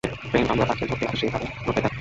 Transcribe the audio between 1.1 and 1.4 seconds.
আর সে